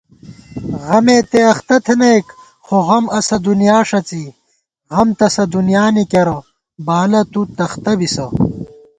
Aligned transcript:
غمےتہ 0.85 1.39
اختہ 1.51 1.77
تھنَئیک 1.85 2.25
خو 2.65 2.75
غم 2.87 3.05
اسہ 3.17 3.35
دُنیا 3.47 3.77
ݭڅی 3.89 4.23
* 4.59 4.93
غم 4.93 5.09
تسہ 5.17 5.43
دُنیانی 5.53 6.03
کېرہ 6.11 6.37
بالہ 6.85 7.21
تُو 7.31 7.41
تختہ 7.57 7.93
بِسہ 7.99 8.25